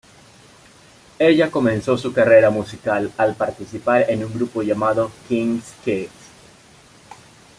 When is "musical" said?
2.49-3.11